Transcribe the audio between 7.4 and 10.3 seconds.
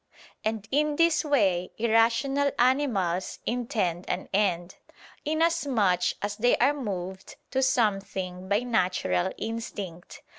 to something by natural instinct.